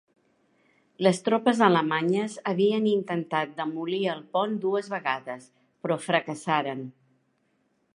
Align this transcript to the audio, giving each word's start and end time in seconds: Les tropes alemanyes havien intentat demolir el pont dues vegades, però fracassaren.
Les 1.07 1.19
tropes 1.27 1.61
alemanyes 1.65 2.39
havien 2.53 2.89
intentat 2.93 3.55
demolir 3.61 4.01
el 4.17 4.27
pont 4.39 4.59
dues 4.67 4.93
vegades, 4.99 5.49
però 5.85 6.01
fracassaren. 6.11 6.87